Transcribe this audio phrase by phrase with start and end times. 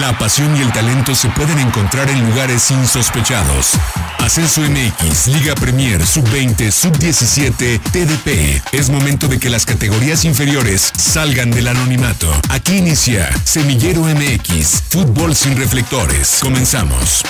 [0.00, 3.74] La pasión y el talento se pueden encontrar en lugares insospechados.
[4.18, 8.60] Ascenso MX, Liga Premier, Sub-20, Sub-17, TDP.
[8.74, 12.28] Es momento de que las categorías inferiores salgan del anonimato.
[12.50, 16.40] Aquí inicia Semillero MX, Fútbol sin reflectores.
[16.42, 17.22] Comenzamos.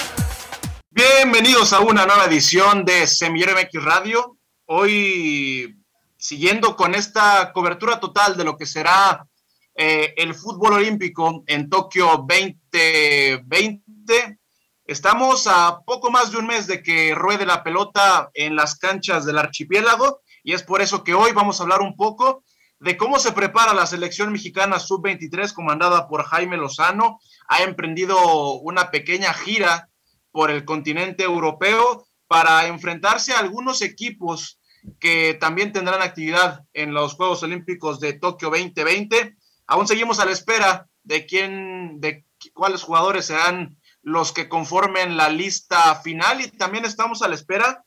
[0.88, 4.38] Bienvenidos a una nueva edición de Semillero MX Radio.
[4.64, 5.76] Hoy
[6.16, 9.26] siguiendo con esta cobertura total de lo que será
[9.74, 14.38] eh, el fútbol olímpico en Tokio 2020.
[14.86, 19.24] Estamos a poco más de un mes de que ruede la pelota en las canchas
[19.24, 22.44] del archipiélago y es por eso que hoy vamos a hablar un poco
[22.78, 27.18] de cómo se prepara la selección mexicana sub-23 comandada por Jaime Lozano.
[27.48, 29.88] Ha emprendido una pequeña gira
[30.30, 34.58] por el continente europeo para enfrentarse a algunos equipos
[35.00, 39.36] que también tendrán actividad en los Juegos Olímpicos de Tokio 2020.
[39.66, 45.28] Aún seguimos a la espera de quién, de cuáles jugadores serán los que conformen la
[45.28, 47.84] lista final y también estamos a la espera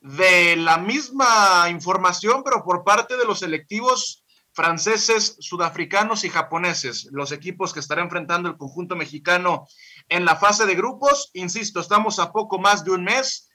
[0.00, 7.32] de la misma información, pero por parte de los selectivos franceses, sudafricanos y japoneses, los
[7.32, 9.66] equipos que estará enfrentando el conjunto mexicano
[10.08, 11.30] en la fase de grupos.
[11.34, 13.50] Insisto, estamos a poco más de un mes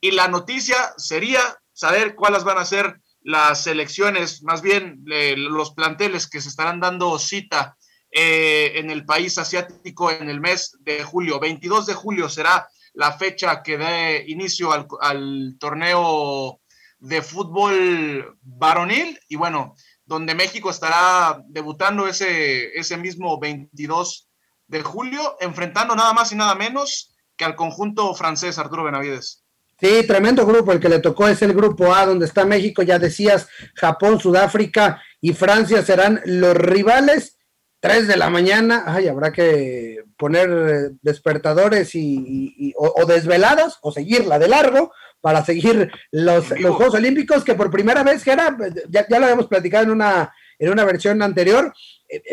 [0.00, 1.40] y la noticia sería
[1.72, 6.78] saber cuáles van a ser las selecciones, más bien eh, los planteles que se estarán
[6.78, 7.76] dando cita
[8.12, 11.40] eh, en el país asiático en el mes de julio.
[11.40, 16.60] 22 de julio será la fecha que dé inicio al, al torneo
[17.00, 24.28] de fútbol varonil y bueno, donde México estará debutando ese, ese mismo 22
[24.68, 29.45] de julio, enfrentando nada más y nada menos que al conjunto francés Arturo Benavides.
[29.78, 30.72] Sí, tremendo grupo.
[30.72, 32.82] El que le tocó es el grupo A, donde está México.
[32.82, 37.38] Ya decías, Japón, Sudáfrica y Francia serán los rivales.
[37.78, 38.84] Tres de la mañana.
[38.86, 45.90] Ay, habrá que poner eh, despertadores y, o, desveladas o seguirla de largo para seguir
[46.10, 48.56] los, los, Juegos Olímpicos, que por primera vez, que era,
[48.88, 51.72] ya, ya lo habíamos platicado en una, en una versión anterior,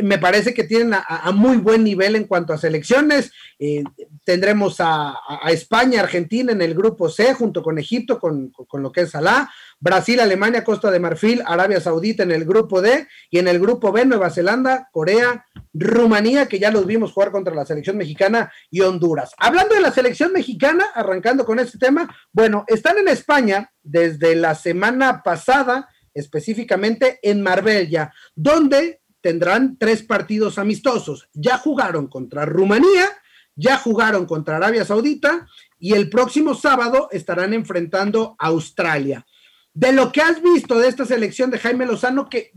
[0.04, 3.32] me parece que tienen a, muy buen nivel en cuanto a selecciones.
[3.58, 3.84] Eh,
[4.24, 5.18] tendremos a,
[5.48, 10.20] España, Argentina en el grupo C, junto con Egipto, con, lo que es Salah, Brasil,
[10.20, 14.06] Alemania, Costa de Marfil, Arabia Saudita en el grupo D, y en el grupo B,
[14.06, 19.34] Nueva Zelanda, Corea, Rumanía, que ya los vimos jugar contra la selección mexicana, y Honduras.
[19.38, 24.56] Hablando de la selección mexicana, arrancando con este tema, bueno, están en España desde la
[24.56, 31.30] semana pasada, específicamente en Marbella, donde tendrán tres partidos amistosos.
[31.34, 33.08] Ya jugaron contra Rumanía,
[33.56, 35.48] ya jugaron contra Arabia Saudita
[35.80, 39.26] y el próximo sábado estarán enfrentando a Australia.
[39.74, 42.52] De lo que has visto de esta selección de Jaime Lozano, que,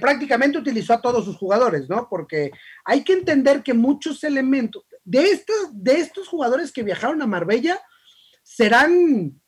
[0.00, 2.06] prácticamente utilizó a todos sus jugadores, ¿no?
[2.08, 2.52] Porque
[2.84, 7.80] hay que entender que muchos elementos de estos, de estos jugadores que viajaron a Marbella
[8.42, 9.38] serán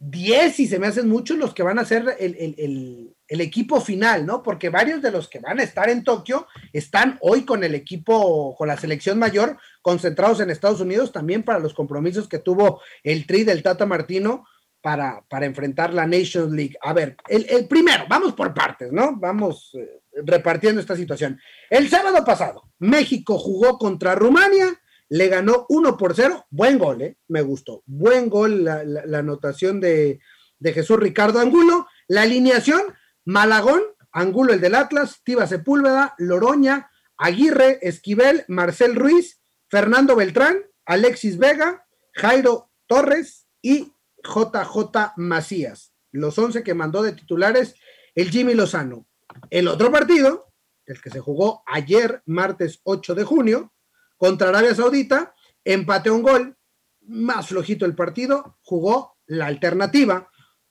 [0.00, 4.42] 10 y se me hacen muchos los que van a ser el, equipo final, ¿no?
[4.42, 8.54] Porque varios de los que van a estar en Tokio están hoy con el equipo,
[8.56, 13.26] con la selección mayor, concentrados en Estados Unidos también para los compromisos que tuvo el
[13.26, 14.46] Tri del Tata Martino
[14.80, 16.76] para, para enfrentar la Nations League.
[16.80, 19.16] A ver, el, primero, vamos por partes, ¿no?
[19.16, 21.38] Vamos eh, repartiendo esta situación.
[21.68, 24.78] El sábado pasado, México jugó contra Rumania
[25.08, 27.16] le ganó 1 por 0, buen gol, ¿eh?
[27.28, 30.20] me gustó, buen gol la, anotación de,
[30.62, 32.82] Jesús Ricardo Angulo, la alineación,
[33.28, 41.36] Malagón, Angulo el del Atlas, Tiva Sepúlveda, Loroña, Aguirre, Esquivel, Marcel Ruiz, Fernando Beltrán, Alexis
[41.36, 43.92] Vega, Jairo Torres y
[44.24, 47.74] JJ Macías, los 11 que mandó de titulares
[48.14, 49.06] el Jimmy Lozano.
[49.50, 50.50] El otro partido,
[50.86, 53.74] el que se jugó ayer, martes 8 de junio,
[54.16, 55.34] contra Arabia Saudita,
[55.64, 56.56] empate un gol,
[57.02, 60.30] más flojito el partido, jugó la alternativa,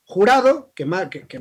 [0.09, 0.85] Jurado, que,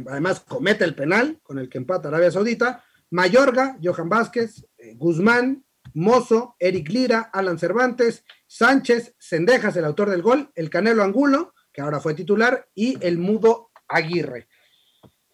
[0.09, 5.65] además comete el penal con el que empata Arabia Saudita, Mayorga, Johan Vázquez, eh, Guzmán,
[5.95, 11.80] Mozo, Eric Lira, Alan Cervantes, Sánchez, Sendejas, el autor del gol, el Canelo Angulo, que
[11.80, 14.48] ahora fue titular, y el Mudo Aguirre.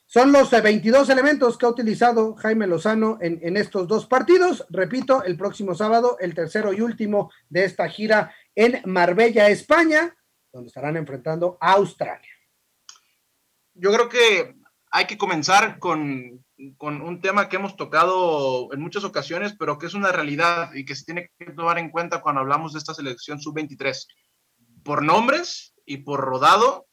[0.05, 4.67] Son los 22 elementos que ha utilizado Jaime Lozano en, estos dos partidos.
[4.69, 10.15] Repito, el próximo sábado, el tercero y último de esta gira en Marbella, España,
[10.53, 12.32] donde estarán enfrentando a Australia.
[13.75, 14.55] Yo creo que
[14.91, 16.45] hay que comenzar con,
[16.77, 20.85] con, un tema que hemos tocado en muchas ocasiones, pero que es una realidad y
[20.85, 24.07] que se tiene que tomar en cuenta cuando hablamos de esta selección sub-23.
[24.85, 26.87] Por nombres y por rodado,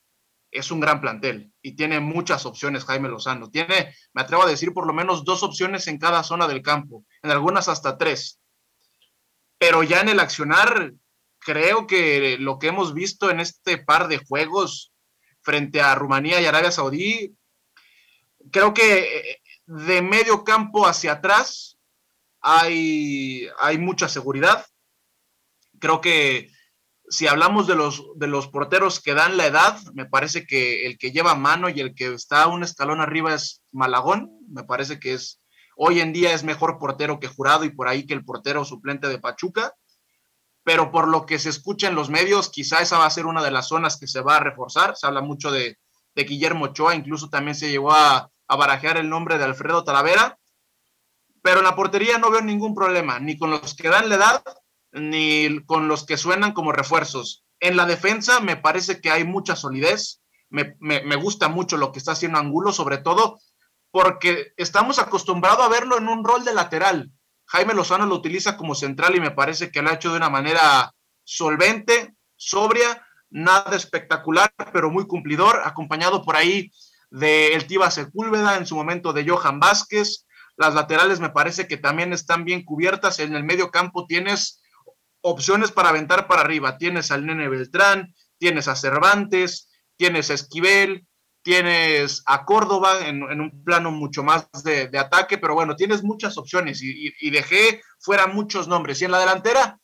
[0.52, 3.50] es un gran plantel y tiene muchas opciones Jaime Lozano.
[3.50, 7.06] Tiene, me atrevo a decir, por lo menos dos opciones en cada zona del campo,
[7.22, 8.40] en algunas hasta tres.
[9.58, 10.94] pero ya en el accionar,
[11.40, 14.89] creo que lo que hemos visto en este par de juegos
[15.50, 17.36] frente a Rumanía y Arabia Saudí,
[18.52, 21.80] creo que eh, de medio campo hacia atrás
[22.40, 24.64] hay, hay mucha seguridad.
[25.80, 26.52] Creo que
[27.10, 31.00] si hablamos de los, de los porteros que dan la edad, me parece que el
[31.00, 34.30] que lleva mano y el que está un escalón arriba es Malagón.
[34.50, 35.42] Me parece que es
[35.76, 39.08] hoy en día es mejor portero que jurado y por ahí que el portero suplente
[39.08, 39.74] de Pachuca.
[40.64, 43.44] Pero por lo que se escucha en los medios, quizá esa va a ser una
[43.44, 44.96] de las zonas que se va a reforzar.
[44.96, 45.78] Se habla mucho de,
[46.16, 50.38] Guillermo Ochoa, incluso también se llegó a, a barajear el nombre de Alfredo Talavera.
[51.42, 54.44] Pero en la portería no veo ningún problema, ni con los que dan la edad,
[54.92, 57.46] ni con los que suenan como refuerzos.
[57.60, 60.22] En la defensa me parece que hay mucha solidez.
[60.50, 63.40] Me, gusta mucho lo que está haciendo Angulo, sobre todo
[63.92, 67.12] porque estamos acostumbrados a verlo en un rol de lateral.
[67.52, 70.30] Jaime Lozano lo utiliza como central y me parece que lo ha hecho de una
[70.30, 70.94] manera
[71.24, 76.72] solvente, sobria, nada espectacular, pero muy cumplidor, acompañado por ahí
[77.10, 80.28] de El Tiba Sepúlveda, en su momento de Johan Vázquez.
[80.58, 83.18] Las laterales me parece que también están bien cubiertas.
[83.18, 84.62] En el medio campo tienes
[85.22, 86.78] opciones para aventar para arriba.
[86.78, 91.08] Tienes al Nene Beltrán, tienes a Cervantes, tienes a Esquivel,
[91.50, 96.80] tienes a Córdoba en, un plano mucho más de, ataque, pero bueno, tienes muchas opciones
[96.84, 99.02] y, dejé fuera muchos nombres.
[99.02, 99.80] Y en la delantera,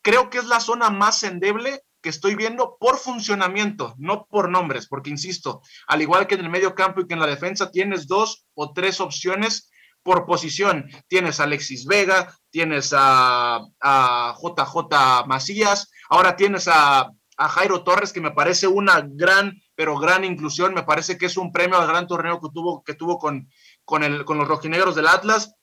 [0.00, 4.86] creo que es la zona más endeble que estoy viendo por funcionamiento, no por nombres,
[4.86, 8.06] porque insisto, al igual que en el medio campo y que en la defensa, tienes
[8.06, 9.70] dos o tres opciones
[10.02, 10.88] por posición.
[11.06, 18.30] Tienes a Alexis Vega, tienes a, JJ Macías, ahora tienes a, Jairo Torres, que me
[18.30, 20.74] parece una gran, pero gran inclusión.
[20.74, 23.48] Me parece que es un premio al gran torneo que tuvo, que tuvo con,
[23.84, 25.54] con, el, con los rojinegros del Atlas.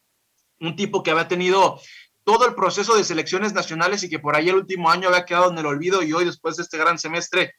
[0.59, 1.79] Un tipo que había tenido
[2.23, 5.51] todo el proceso de selecciones nacionales y que por ahí el último año había quedado
[5.51, 7.55] en el olvido y hoy después de este gran semestre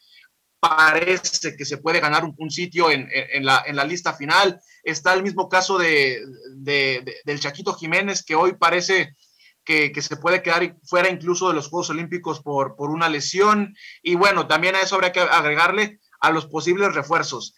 [0.60, 3.08] parece que se puede ganar un, sitio en,
[3.44, 4.60] la, en, la, lista final.
[4.84, 6.22] Está el mismo caso de,
[6.54, 9.16] del Chaquito Jiménez, que hoy parece
[9.64, 13.74] que, se puede quedar fuera incluso de los Juegos Olímpicos por, por una lesión.
[14.02, 17.54] Y bueno, también a eso habría que agregarle a los posibles refuerzos.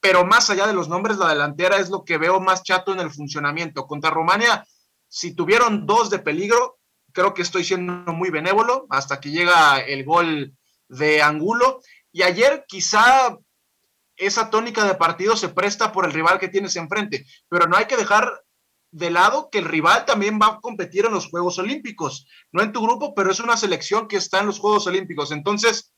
[0.00, 3.00] Pero más allá de los nombres, la delantera es lo que veo más chato en
[3.00, 3.86] el funcionamiento.
[3.86, 4.64] Contra Rumania,
[5.08, 6.78] si tuvieron dos de peligro,
[7.12, 10.56] creo que estoy siendo muy benévolo hasta que llega el gol
[10.88, 11.80] de Angulo
[12.10, 13.36] y ayer quizá
[14.16, 17.86] esa tónica de partido se presta por el rival que tienes enfrente, pero no hay
[17.86, 18.42] que dejar
[18.90, 22.72] de lado que el rival también va a competir en los Juegos Olímpicos, no en
[22.72, 25.32] tu grupo, pero es una selección que está en los Juegos Olímpicos.
[25.32, 25.94] Entonces,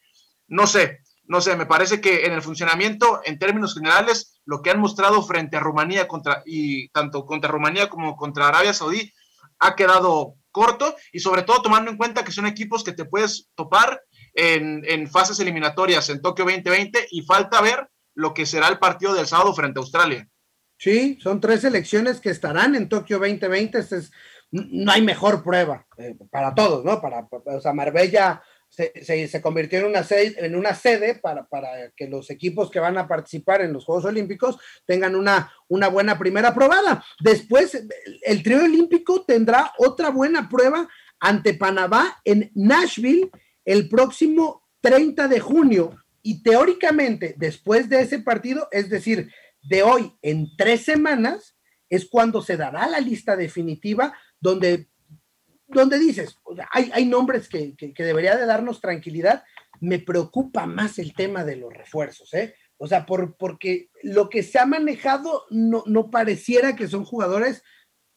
[0.46, 4.70] no sé, no sé, me parece que en el funcionamiento, en términos generales, lo que
[4.70, 9.12] han mostrado frente a Rumanía contra, y tanto contra Rumanía como contra Arabia Saudí
[9.58, 13.48] ha quedado corto y sobre todo tomando en cuenta que son equipos que te puedes
[13.54, 14.02] topar
[14.34, 19.26] en, fases eliminatorias en Tokio 2020 y falta ver lo que será el partido del
[19.26, 20.28] sábado frente a Australia.
[20.78, 23.78] Sí, son tres elecciones que estarán en Tokio 2020.
[23.78, 24.12] Este es,
[24.50, 27.00] no hay mejor prueba eh, para todos, ¿no?
[27.00, 28.42] Para, o sea, Marbella
[28.74, 31.46] se, convirtió en una sede, en una sede para,
[31.96, 36.54] que los equipos que van a participar en los Juegos Olímpicos tengan una, buena primera
[36.54, 37.04] probada.
[37.20, 37.82] Después,
[38.22, 40.88] el trío olímpico tendrá otra buena prueba
[41.20, 43.30] ante Panamá en Nashville
[43.64, 49.30] el próximo 30 de junio y teóricamente después de ese partido, es decir,
[49.62, 51.56] de hoy en tres semanas,
[51.88, 54.88] es cuando se dará la lista definitiva donde,
[55.66, 56.38] donde dices,
[56.70, 59.44] hay, hay nombres que, que, debería de darnos tranquilidad.
[59.80, 62.54] Me preocupa más el tema de los refuerzos, ¿eh?
[62.76, 67.62] O sea, por, porque lo que se ha manejado no, no pareciera que son jugadores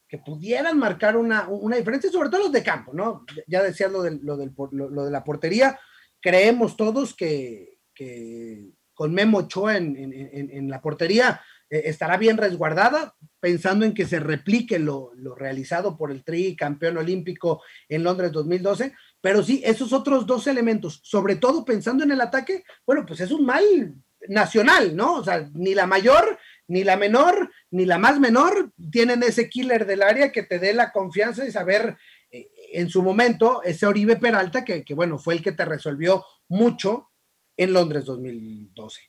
[0.08, 3.24] que pudieran marcar una, una, diferencia, sobre todo los de campo, ¿no?
[3.46, 4.36] Ya decía lo, del, lo,
[4.72, 5.78] lo, de la portería,
[6.20, 13.14] creemos todos que, que con Memo Ochoa en, en, la portería eh, estará bien resguardada,
[13.40, 18.32] pensando en que se replique lo, lo, realizado por el Tri campeón olímpico en Londres
[18.32, 23.20] 2012, pero sí, esos otros dos elementos, sobre todo pensando en el ataque, bueno, pues
[23.20, 23.94] es un mal
[24.28, 25.14] nacional, ¿no?
[25.14, 29.86] O sea, ni la mayor ni la menor ni la más menor tienen ese killer
[29.86, 31.96] del área que te dé la confianza y saber
[32.30, 37.10] eh, en su momento ese Oribe Peralta que, bueno, fue el que te resolvió mucho
[37.56, 39.00] en Londres 2012.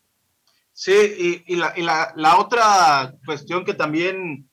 [0.81, 4.49] Sí, y, la, la, otra cuestión que también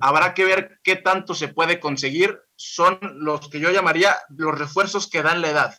[0.00, 5.08] habrá que ver qué tanto se puede conseguir son los que yo llamaría los refuerzos
[5.08, 5.78] que dan la edad.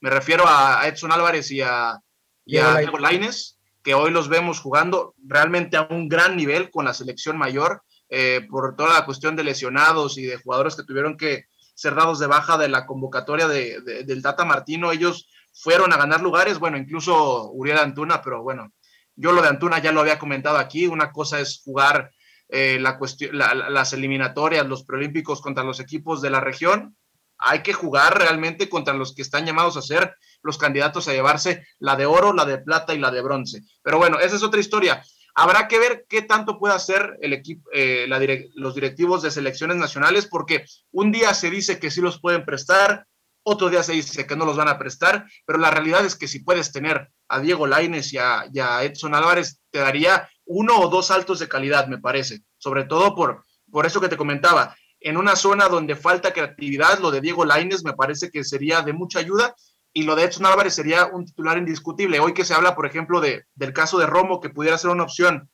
[0.00, 2.00] Me refiero a Edson Álvarez y a,
[2.46, 6.86] y a Diego Laines que hoy los vemos jugando realmente a un gran nivel con
[6.86, 11.18] la selección mayor, eh, por toda la cuestión de lesionados y de jugadores que tuvieron
[11.18, 11.44] que,
[11.74, 14.92] ser dados de baja de la convocatoria de, del Tata Martino.
[14.92, 18.72] Ellos fueron a ganar lugares, bueno, incluso Uriel Antuna, pero bueno,
[19.16, 20.86] yo lo de Antuna ya lo había comentado aquí.
[20.86, 22.10] Una cosa es jugar
[22.48, 26.96] eh, la cuestión, las eliminatorias, los preolímpicos contra los equipos de la región.
[27.38, 31.66] Hay que jugar realmente contra los que están llamados a ser los candidatos a llevarse
[31.78, 33.62] la de oro, la de plata y la de bronce.
[33.82, 35.02] Pero bueno, esa es otra historia.
[35.34, 38.06] Habrá que ver qué tanto puede hacer el equipo, eh,
[38.54, 43.06] los directivos de selecciones nacionales, porque un día se dice que sí los pueden prestar,
[43.44, 46.26] otro día se dice que no los van a prestar, pero la realidad es que
[46.26, 48.46] si puedes tener a Diego Laines y a,
[48.82, 53.44] Edson Álvarez, te daría uno o dos saltos de calidad, me parece, sobre todo por,
[53.70, 54.76] por eso que te comentaba.
[54.98, 58.94] En una zona donde falta creatividad, lo de Diego Laines me parece que sería de
[58.94, 59.54] mucha ayuda
[59.92, 62.20] y lo de Edson Álvarez sería un titular indiscutible.
[62.20, 65.04] Hoy que se habla, por ejemplo, de, del caso de Romo, que pudiera ser una
[65.04, 65.50] opción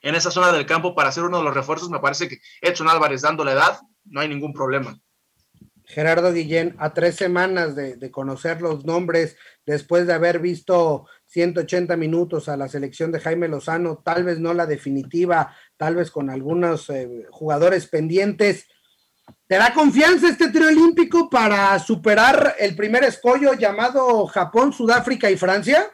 [0.00, 2.88] en esa zona del campo para hacer uno de los refuerzos, me parece que Edson
[2.88, 4.98] Álvarez dando la edad, no hay ningún problema.
[5.92, 12.48] Gerardo Guillén, a tres semanas de, conocer los nombres, después de haber visto 180 minutos
[12.48, 16.88] a la selección de Jaime Lozano, tal vez no la definitiva, tal vez con algunos
[16.88, 18.68] eh, jugadores pendientes,
[19.46, 25.36] ¿te da confianza este trío olímpico para superar el primer escollo llamado Japón, Sudáfrica y
[25.36, 25.90] Francia?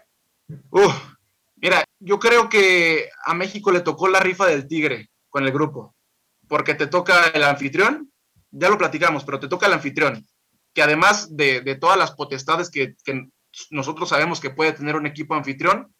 [1.56, 5.96] mira, yo creo que a México le tocó la rifa del tigre con el grupo,
[6.46, 8.12] porque te toca el anfitrión,
[8.50, 10.26] ya lo platicamos, pero te toca el anfitrión,
[10.74, 12.94] que además de, todas las potestades que,
[13.70, 15.94] nosotros sabemos que puede tener un equipo anfitrión,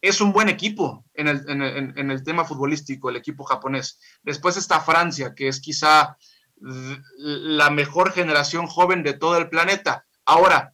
[0.00, 4.00] es un buen equipo en el, tema futbolístico, el equipo japonés.
[4.22, 6.16] Después está Francia, que es quizá
[6.60, 10.06] la mejor generación joven de todo el planeta.
[10.24, 10.72] Ahora,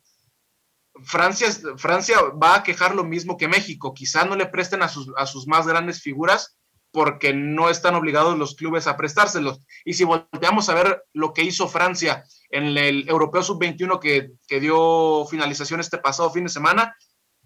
[1.03, 3.95] Francia, Francia va a quejar lo mismo que México.
[3.95, 6.57] Quizá no le presten a sus, a sus más grandes figuras,
[6.95, 9.59] porque no están obligados los clubes a prestárselos.
[9.85, 15.27] Y si volteamos a ver lo que hizo Francia en el Europeo Sub-21 que, dio
[15.27, 16.97] finalización este pasado fin de semana,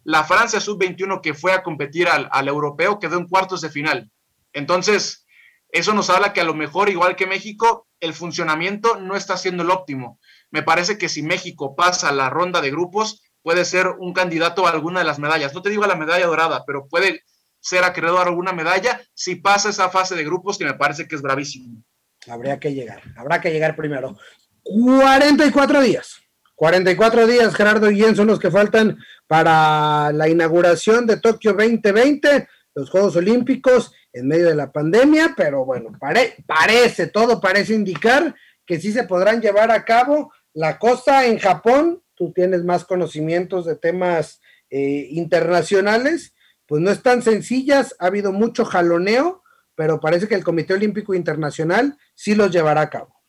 [0.04, 4.10] la Francia Sub-21 que fue a competir al, al, Europeo quedó en cuartos de final.
[4.52, 5.24] Entonces,
[5.70, 9.62] eso nos habla que a lo mejor, igual que México, el funcionamiento no está siendo
[9.62, 10.20] el óptimo.
[10.50, 14.70] Me parece que si México pasa la ronda de grupos, puede ser un candidato a
[14.70, 15.54] alguna de las medallas.
[15.54, 17.22] No te digo a la medalla dorada, pero puede
[17.68, 21.16] ser acreedor a alguna medalla si pasa esa fase de grupos que me parece que
[21.16, 21.82] es bravísimo.
[22.28, 24.16] Habría que llegar, habrá que llegar primero.
[24.62, 26.20] 44 días.
[26.58, 28.98] 44 días, Gerardo y son los que faltan
[29.28, 35.64] para la inauguración de Tokio 2020, los Juegos Olímpicos en medio de la pandemia, pero
[35.64, 38.34] bueno, parece, todo parece indicar
[38.66, 40.32] que sí se podrán llevar a cabo.
[40.52, 46.34] La cosa en Japón, tú tienes más conocimientos de temas eh, internacionales,
[46.68, 49.42] pues no están sencillas, ha habido mucho jaloneo,
[49.74, 53.22] pero parece que el Comité Olímpico Internacional sí los llevará a cabo.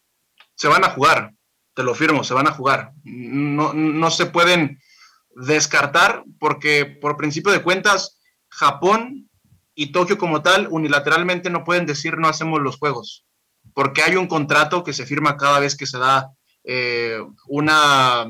[0.55, 1.31] Se van a jugar,
[1.74, 2.91] te lo firmo, se van a jugar.
[3.03, 4.81] No, no se pueden
[5.29, 8.19] descartar porque por principio de cuentas,
[8.50, 9.29] Japón
[9.74, 13.25] y Tokio como tal unilateralmente no pueden decir no hacemos los juegos,
[13.74, 16.29] porque hay un contrato que se firma cada vez que se da
[16.65, 18.25] eh, una,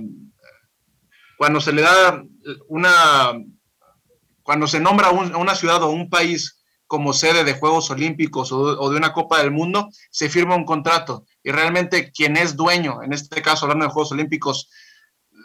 [1.36, 2.24] cuando se le da
[2.68, 3.34] una
[4.50, 8.98] cuando se nombra una ciudad o un país como sede de Juegos Olímpicos o, de
[8.98, 11.28] una Copa del Mundo, se firma un contrato.
[11.44, 14.72] Y realmente quien es dueño, en este caso hablando de Juegos Olímpicos,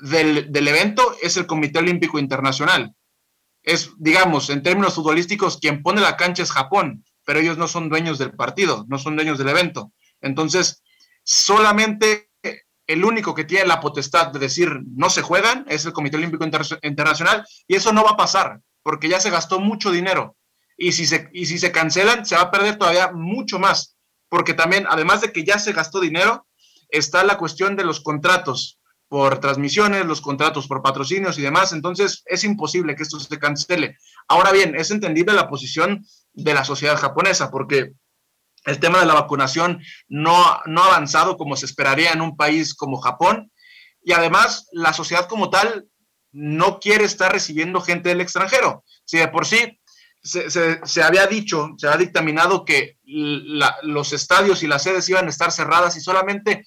[0.04, 2.94] del, evento es el Comité Olímpico Internacional.
[3.62, 7.90] Es, digamos, en términos futbolísticos, quien pone la cancha es Japón, pero ellos no son
[7.90, 9.92] dueños del partido, no son dueños del evento.
[10.22, 10.82] Entonces,
[11.24, 12.30] solamente
[12.86, 16.46] el único que tiene la potestad de decir no se juegan es el Comité Olímpico
[16.46, 20.36] Internacional y eso no va a pasar porque ya se gastó mucho dinero.
[20.76, 23.96] Y si, se, y si se cancelan, se va a perder todavía mucho más,
[24.28, 26.46] porque también, además de que ya se gastó dinero,
[26.88, 32.22] está la cuestión de los contratos por transmisiones, los contratos por patrocinios y demás, entonces
[32.26, 33.96] es imposible que esto se cancele.
[34.28, 37.92] Ahora bien, es entendible la posición de la sociedad japonesa, porque
[38.64, 42.74] el tema de la vacunación no, no ha avanzado como se esperaría en un país
[42.74, 43.52] como Japón,
[44.02, 45.86] y además la sociedad como tal
[46.34, 48.84] no quiere estar recibiendo gente del extranjero.
[49.04, 49.80] Si de por sí
[50.20, 55.52] se, había dicho, se ha dictaminado que los estadios y las sedes iban a estar
[55.52, 56.66] cerradas y solamente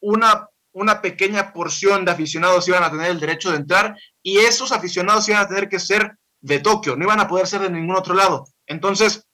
[0.00, 4.72] una, una pequeña porción de aficionados iban a tener el derecho de entrar y esos
[4.72, 7.96] aficionados iban a tener que ser de Tokio, no iban a poder ser de ningún
[7.96, 8.46] otro lado.
[8.66, 9.28] Entonces,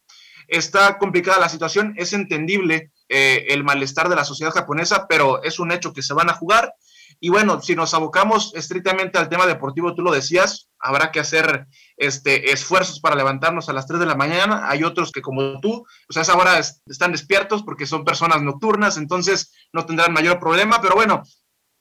[0.46, 5.58] está complicada la situación, es entendible eh, el malestar de la sociedad japonesa, pero es
[5.58, 6.74] un hecho que se van a jugar
[7.20, 11.66] y bueno, si nos abocamos estrictamente al tema deportivo, tú lo decías, habrá que hacer
[11.96, 14.68] este, esfuerzos para levantarnos a las 3 de la mañana.
[14.68, 18.96] Hay otros que como tú, pues a esa hora están despiertos porque son personas nocturnas,
[18.96, 21.22] entonces no tendrán mayor problema, pero bueno,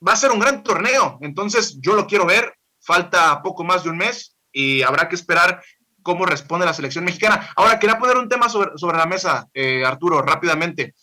[0.06, 3.90] va a ser un gran torneo, entonces yo lo quiero ver, falta poco más de
[3.90, 5.62] un mes y habrá que esperar
[6.04, 7.50] cómo responde la selección mexicana.
[7.56, 10.94] Ahora, quería poner un tema sobre, sobre la mesa, eh, Arturo, rápidamente.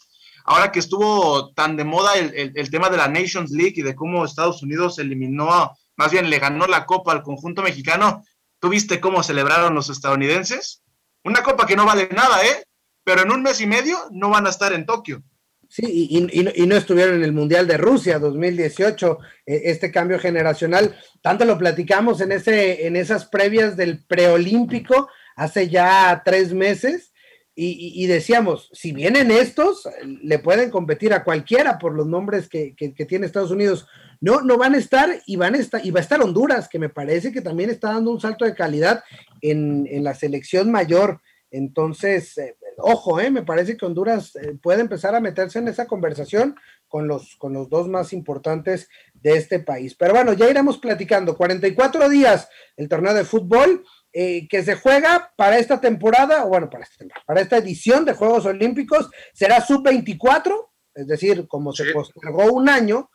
[0.51, 3.95] Ahora que estuvo tan de moda el, el, tema de la Nations League y de
[3.95, 8.25] cómo Estados Unidos eliminó, más bien le ganó la copa al conjunto mexicano,
[8.59, 10.83] ¿tú viste cómo celebraron los estadounidenses?
[11.23, 12.65] Una copa que no vale nada, ¿eh?
[13.05, 15.23] Pero en un mes y medio no van a estar en Tokio.
[15.69, 20.97] Sí, y, no estuvieron en el Mundial de Rusia 2018, eh, este cambio generacional.
[21.23, 27.10] Tanto lo platicamos en, ese, en esas previas del preolímpico hace ya tres meses
[27.63, 29.87] y, decíamos, si vienen estos,
[30.23, 32.75] le pueden competir a cualquiera por los nombres que,
[33.07, 33.87] tiene Estados Unidos.
[34.21, 36.79] No, no van a estar y van a estar, y va a estar Honduras, que
[36.79, 39.03] me parece que también está dando un salto de calidad
[39.43, 41.21] en, en la selección mayor.
[41.51, 45.87] Entonces, eh, ojo, eh, me parece que Honduras eh, puede empezar a meterse en esa
[45.87, 46.57] conversación
[46.89, 49.95] con los, con los dos más importantes de este país.
[49.95, 51.37] Pero bueno, ya iremos platicando.
[51.37, 56.85] 44 días el torneo de fútbol que se juega para esta temporada, o bueno, para
[56.85, 62.69] esta, para esta edición de Juegos Olímpicos, será sub-24, es decir, como se postergó un
[62.69, 63.11] año,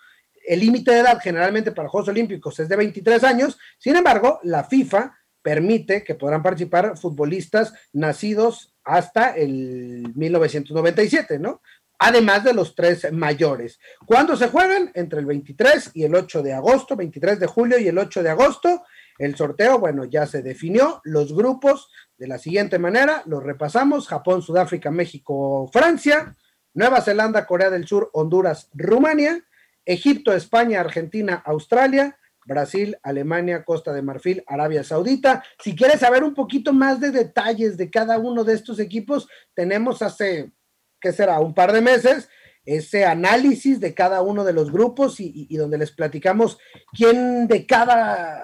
[0.48, 4.64] el límite de edad generalmente para Juegos Olímpicos es de 23 años, sin embargo, la
[4.64, 11.62] FIFA permite que podrán participar futbolistas nacidos hasta el 1997, ¿no?
[12.00, 13.80] Además de los tres mayores.
[14.06, 14.92] ¿Cuándo se juegan?
[14.96, 18.30] Entre el 23 y el 8 de agosto, 23 de julio y el 8 de
[18.30, 18.84] agosto.
[19.18, 21.02] El sorteo, bueno, ya se definió.
[21.04, 24.08] Los grupos de la siguiente manera, los repasamos.
[24.08, 26.36] Japón, Sudáfrica, México, Francia,
[26.74, 29.44] Nueva Zelanda, Corea del Sur, Honduras, Rumania,
[29.86, 35.44] Egipto, España, Argentina, Australia, Brasil, Alemania, Costa de Marfil, Arabia Saudita.
[35.60, 40.02] Si quieres saber un poquito más de detalles de cada uno de estos equipos, tenemos
[40.02, 40.52] hace,
[41.00, 41.40] ¿qué será?
[41.40, 42.30] Un par de meses
[42.66, 46.58] ese análisis de cada uno de los grupos y, donde les platicamos
[46.92, 48.44] quién de cada,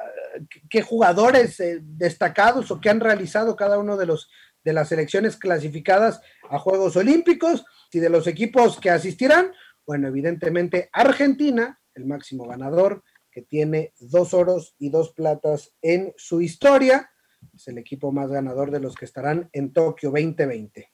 [0.69, 4.29] qué jugadores eh, destacados o qué han realizado cada uno de los
[4.63, 9.51] de las selecciones clasificadas a Juegos Olímpicos y de los equipos que asistirán.
[9.85, 16.41] Bueno, evidentemente Argentina, el máximo ganador, que tiene dos oros y dos platas en su
[16.41, 17.09] historia.
[17.53, 20.91] Es el equipo más ganador de los que estarán en Tokio 2020.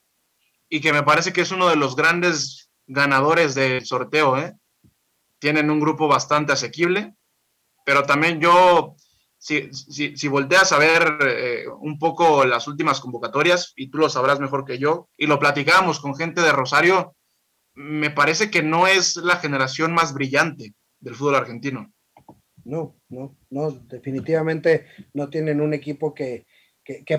[0.70, 4.38] Y que me parece que es uno de los grandes ganadores del sorteo.
[4.38, 4.56] ¿eh?
[5.40, 7.16] Tienen un grupo bastante asequible,
[7.86, 8.96] pero también yo,
[9.38, 14.40] si, si, volteas a ver eh, un poco las últimas convocatorias, y tú lo sabrás
[14.40, 17.16] mejor que yo, y lo platicamos con gente de Rosario,
[17.76, 21.94] me parece que no es la generación más brillante del fútbol argentino.
[22.66, 26.46] No, no, no, definitivamente no tienen un equipo que,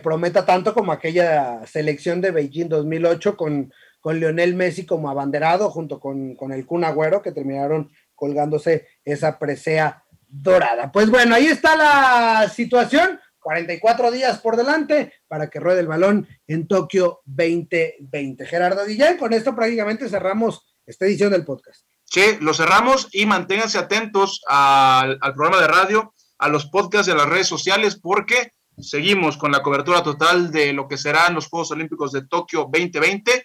[0.02, 6.00] prometa tanto como aquella selección de Beijing 2008 con, con Lionel Messi como abanderado junto
[6.00, 10.92] con, con el Kun Agüero que terminaron colgándose esa presea dorada.
[10.92, 13.18] Pues bueno, ahí está la situación.
[13.40, 18.44] 44 días por delante para que ruede el balón en Tokio 2020.
[18.46, 21.86] Gerardo Dillán, con esto prácticamente cerramos esta edición del podcast.
[22.04, 27.14] Sí, lo cerramos y manténganse atentos al, programa de radio, a los podcasts y a
[27.14, 31.70] las redes sociales porque seguimos con la cobertura total de lo que serán los Juegos
[31.70, 33.44] Olímpicos de Tokio 2020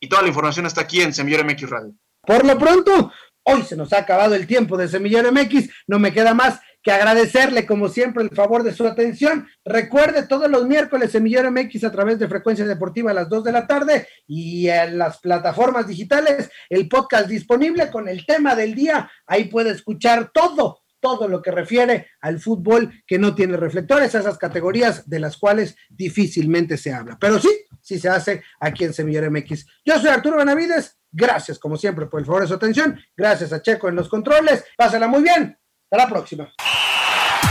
[0.00, 1.94] y toda la información está aquí en Semillero MX Radio.
[2.22, 3.12] Por lo pronto,
[3.50, 6.92] hoy se nos ha acabado el tiempo de Semillero MX, no me queda más que
[6.92, 9.46] agradecerle como siempre el favor de su atención.
[9.64, 13.52] Recuerde todos los miércoles Semillero MX a través de Frecuencia Deportiva a las 2 de
[13.52, 19.10] la tarde y en las plataformas digitales el podcast disponible con el tema del día.
[19.26, 24.36] Ahí puede escuchar todo todo lo que refiere al fútbol que no tiene reflectores, esas
[24.36, 27.16] categorías de las cuales difícilmente se habla.
[27.18, 27.48] Pero sí,
[27.80, 29.66] sí se hace aquí en Semillero MX.
[29.84, 33.62] Yo soy Arturo Benavides, gracias como siempre por el favor de su atención, gracias a
[33.62, 35.58] Checo en los controles, pásala muy bien,
[35.90, 36.52] hasta la próxima.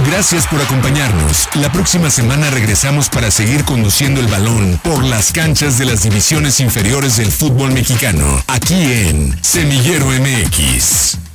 [0.06, 1.50] Gracias por acompañarnos.
[1.56, 6.60] La próxima semana regresamos para seguir conduciendo el balón por las canchas de las divisiones
[6.62, 11.29] inferiores del fútbol mexicano, aquí en Semillero MX.